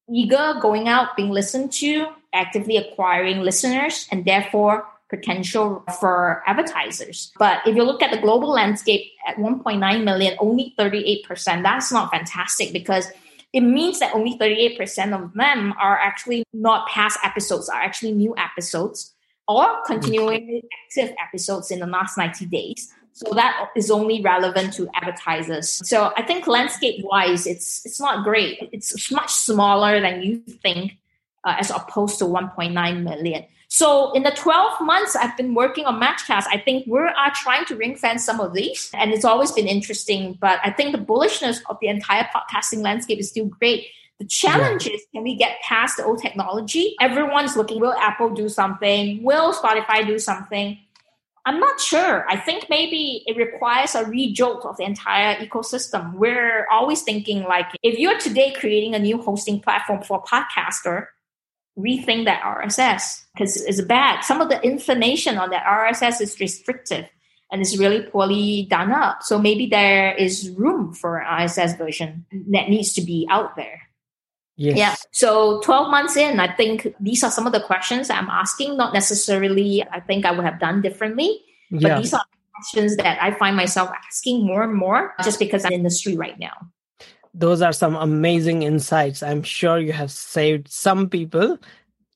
[0.09, 7.31] eager, going out, being listened to, actively acquiring listeners, and therefore potential for advertisers.
[7.39, 12.11] But if you look at the global landscape at 1.9 million, only 38%, that's not
[12.11, 13.07] fantastic because
[13.53, 18.35] it means that only 38% of them are actually not past episodes, are actually new
[18.37, 19.13] episodes
[19.47, 22.93] or continuing active episodes in the last 90 days.
[23.17, 25.81] So that is only relevant to advertisers.
[25.89, 28.69] So I think landscape wise, it's it's not great.
[28.71, 30.97] It's much smaller than you think,
[31.43, 33.45] uh, as opposed to 1.9 million.
[33.69, 37.65] So in the 12 months I've been working on Matchcast, I think we are trying
[37.65, 40.37] to ring fence some of these, and it's always been interesting.
[40.39, 43.87] But I think the bullishness of the entire podcasting landscape is still great.
[44.19, 44.93] The challenge yeah.
[44.93, 46.95] is can we get past the old technology?
[47.01, 49.23] Everyone's looking, will Apple do something?
[49.23, 50.77] Will Spotify do something?
[51.47, 52.29] I'm not sure.
[52.29, 56.13] I think maybe it requires a rejolt of the entire ecosystem.
[56.15, 61.05] We're always thinking like, if you're today creating a new hosting platform for a podcaster,
[61.79, 64.25] rethink that RSS because it's bad.
[64.25, 67.05] Some of the information on that RSS is restrictive
[67.49, 69.23] and it's really poorly done up.
[69.23, 73.86] So maybe there is room for an RSS version that needs to be out there.
[74.57, 74.77] Yes.
[74.77, 74.95] Yeah.
[75.11, 78.75] So 12 months in, I think these are some of the questions I'm asking.
[78.75, 81.41] Not necessarily, I think I would have done differently,
[81.71, 81.99] but yeah.
[81.99, 82.23] these are
[82.55, 86.17] questions that I find myself asking more and more just because I'm in the industry
[86.17, 86.53] right now.
[87.35, 89.21] Those are some amazing insights.
[89.21, 91.59] I'm sure you have saved some people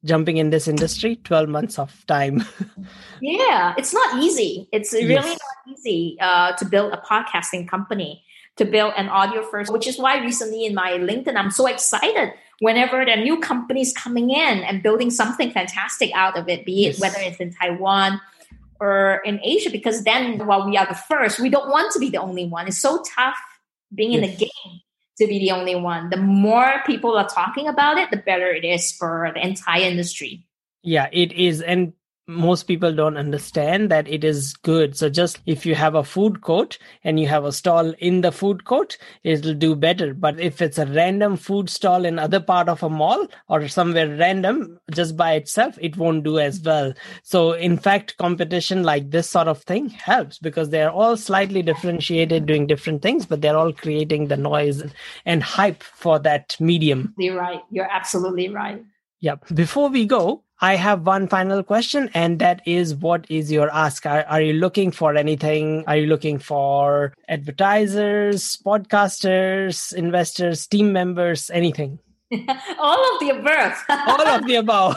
[0.03, 2.43] jumping in this industry 12 months of time
[3.21, 5.25] yeah it's not easy it's really yes.
[5.27, 8.23] not easy uh, to build a podcasting company
[8.57, 12.33] to build an audio first which is why recently in my linkedin i'm so excited
[12.59, 16.85] whenever there are new companies coming in and building something fantastic out of it be
[16.87, 18.19] it whether it's in taiwan
[18.79, 22.09] or in asia because then while we are the first we don't want to be
[22.09, 23.37] the only one it's so tough
[23.93, 24.23] being yes.
[24.23, 24.81] in the game
[25.21, 26.09] to be the only one.
[26.09, 30.47] The more people are talking about it, the better it is for the entire industry.
[30.81, 31.61] Yeah, it is.
[31.61, 31.93] And
[32.31, 34.97] most people don't understand that it is good.
[34.97, 38.31] So just if you have a food court and you have a stall in the
[38.31, 40.13] food court, it'll do better.
[40.13, 44.15] But if it's a random food stall in other part of a mall or somewhere
[44.17, 46.93] random just by itself, it won't do as well.
[47.23, 52.45] So in fact, competition like this sort of thing helps because they're all slightly differentiated
[52.45, 54.83] doing different things, but they're all creating the noise
[55.25, 57.13] and hype for that medium.
[57.17, 57.61] You're right.
[57.69, 58.83] You're absolutely right.
[59.21, 59.49] Yep.
[59.53, 64.05] Before we go, I have one final question, and that is what is your ask?
[64.05, 65.83] Are, are, you looking for anything?
[65.87, 71.97] Are you looking for advertisers, podcasters, investors, team members, anything?
[72.79, 73.73] All of the above.
[73.89, 74.95] All of the above.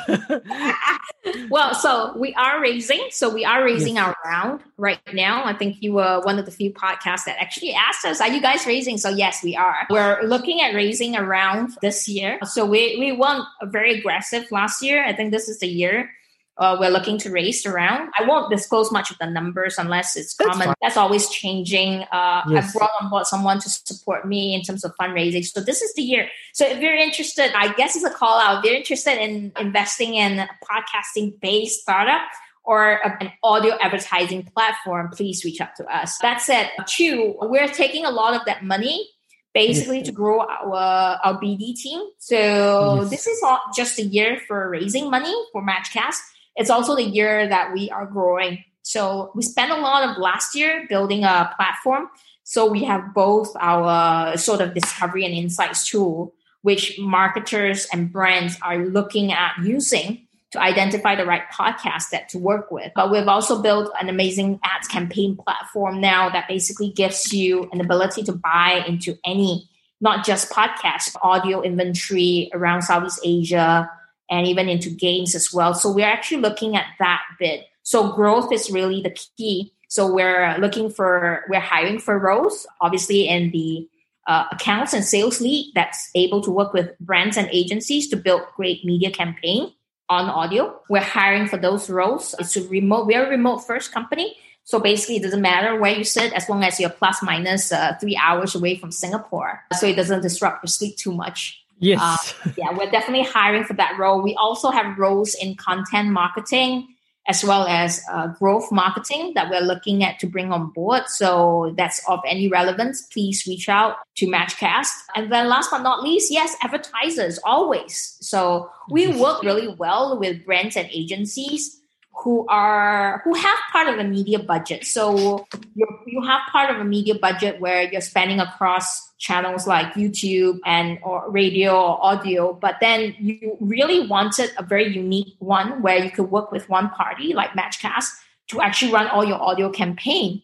[1.51, 3.09] well, so we are raising.
[3.11, 4.07] So we are raising yes.
[4.07, 5.45] our round right now.
[5.45, 8.41] I think you were one of the few podcasts that actually asked us, "Are you
[8.41, 9.87] guys raising?" So yes, we are.
[9.91, 12.39] We're looking at raising a round this year.
[12.45, 15.05] So we we won very aggressive last year.
[15.05, 16.11] I think this is the year
[16.57, 18.11] uh, we're looking to raise around.
[18.19, 20.67] I won't disclose much of the numbers unless it's That's common.
[20.67, 20.75] Fine.
[20.81, 22.05] That's always changing.
[22.13, 22.75] Uh, yes.
[22.75, 25.45] I brought on board someone to support me in terms of fundraising.
[25.45, 26.29] So this is the year.
[26.53, 28.59] So if you're interested, I guess it's a call out.
[28.59, 32.23] If you're interested in investing in a podcasting based startup,
[32.67, 36.17] or an audio advertising platform, please reach out to us.
[36.23, 36.71] That's it.
[36.87, 39.07] Two, we're taking a lot of that money
[39.53, 40.07] basically yes.
[40.07, 42.01] to grow our, our BD team.
[42.19, 43.11] So yes.
[43.11, 46.21] this is not just a year for raising money for Matchcast
[46.57, 48.65] it's also the year that we are growing.
[48.83, 52.09] So we spent a lot of last year building a platform.
[52.45, 58.59] So we have both our sort of discovery and insights tool, which marketers and brands
[58.63, 62.93] are looking at using to identify the right podcast that to work with.
[62.95, 67.81] But we've also built an amazing ads campaign platform now that basically gives you an
[67.81, 69.69] ability to buy into any,
[70.01, 73.91] not just podcast, audio inventory around Southeast Asia,
[74.31, 75.75] and even into games as well.
[75.75, 77.67] So we're actually looking at that bit.
[77.83, 79.73] So growth is really the key.
[79.89, 83.89] So we're looking for, we're hiring for roles, obviously in the
[84.27, 88.43] uh, accounts and sales lead that's able to work with brands and agencies to build
[88.57, 89.73] great media campaign
[90.09, 90.81] on audio.
[90.89, 92.35] We're hiring for those roles.
[92.39, 94.37] It's a remote, we're a remote first company.
[94.65, 97.97] So basically, it doesn't matter where you sit as long as you're plus minus uh,
[98.01, 99.63] three hours away from Singapore.
[99.75, 101.64] So it doesn't disrupt your sleep too much.
[101.79, 102.35] Yes.
[102.45, 104.23] Uh, yeah, we're definitely hiring for that role.
[104.23, 106.89] We also have roles in content marketing
[107.27, 111.05] as well as uh, growth marketing that we're looking at to bring on board.
[111.07, 114.93] So that's of any relevance, please reach out to Matchcast.
[115.17, 118.19] And then last but not least, yes, advertisers always.
[118.21, 121.81] So we work really well with brands and agencies
[122.23, 124.85] who are who have part of a media budget.
[124.85, 129.95] So you you have part of a media budget where you're spending across channels like
[129.95, 135.81] YouTube and or radio or audio, but then you really wanted a very unique one
[135.81, 138.11] where you could work with one party like Matchcast
[138.49, 140.43] to actually run all your audio campaign.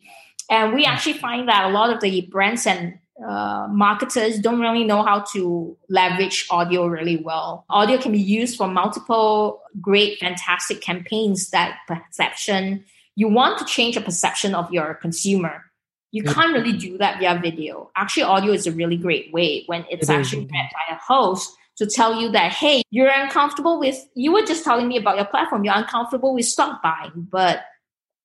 [0.48, 4.84] And we actually find that a lot of the brands and uh, marketers don't really
[4.84, 7.66] know how to leverage audio really well.
[7.68, 12.82] Audio can be used for multiple great, fantastic campaigns that perception.
[13.14, 15.69] You want to change the perception of your consumer.
[16.12, 17.90] You can't really do that via video.
[17.94, 21.56] Actually, audio is a really great way when it's it actually read by a host
[21.76, 25.24] to tell you that, hey, you're uncomfortable with, you were just telling me about your
[25.24, 27.28] platform, you're uncomfortable with stock buying.
[27.30, 27.62] But,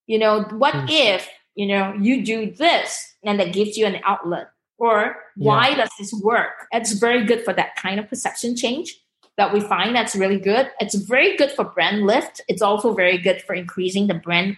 [0.08, 0.88] you know, what mm.
[0.90, 4.50] if, you know, you do this and that gives you an outlet?
[4.78, 5.76] Or why yeah.
[5.78, 6.68] does this work?
[6.74, 9.00] It's very good for that kind of perception change
[9.38, 10.70] that we find that's really good.
[10.80, 12.42] It's very good for brand lift.
[12.50, 14.58] It's also very good for increasing the brand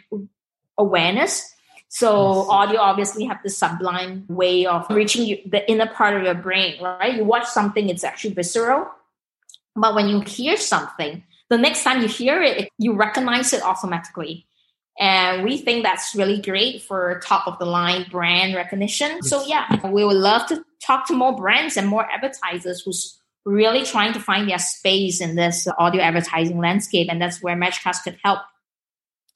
[0.77, 1.53] awareness.
[1.89, 2.47] So yes.
[2.49, 4.93] audio obviously have the sublime way of hmm.
[4.93, 7.15] reaching you, the inner part of your brain, right?
[7.15, 8.87] You watch something, it's actually visceral.
[9.75, 14.47] But when you hear something, the next time you hear it, you recognize it automatically.
[14.99, 19.21] And we think that's really great for top of the line brand recognition.
[19.21, 23.85] So yeah, we would love to talk to more brands and more advertisers who's really
[23.85, 27.07] trying to find their space in this audio advertising landscape.
[27.09, 28.39] And that's where Matchcast could help.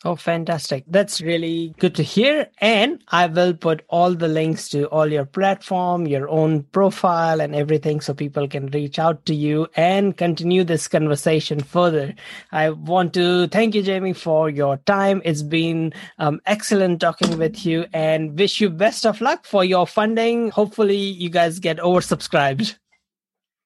[0.03, 0.83] Oh, fantastic.
[0.87, 2.47] That's really good to hear.
[2.57, 7.53] And I will put all the links to all your platform, your own profile and
[7.53, 12.15] everything so people can reach out to you and continue this conversation further.
[12.51, 15.21] I want to thank you, Jamie, for your time.
[15.23, 19.85] It's been um, excellent talking with you and wish you best of luck for your
[19.85, 20.49] funding.
[20.49, 22.75] Hopefully you guys get oversubscribed.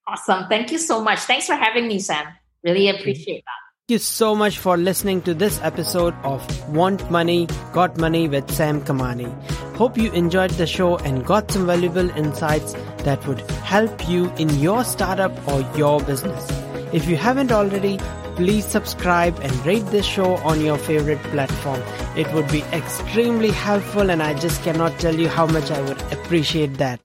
[0.06, 0.48] Awesome.
[0.50, 1.20] Thank you so much.
[1.20, 2.28] Thanks for having me, Sam.
[2.62, 3.65] Really appreciate that.
[3.88, 6.42] Thank you so much for listening to this episode of
[6.76, 9.30] Want Money, Got Money with Sam Kamani.
[9.76, 12.74] Hope you enjoyed the show and got some valuable insights
[13.04, 16.50] that would help you in your startup or your business.
[16.94, 18.00] If you haven't already,
[18.36, 21.80] please subscribe and rate this show on your favorite platform.
[22.18, 26.02] It would be extremely helpful and I just cannot tell you how much I would
[26.12, 26.94] appreciate that.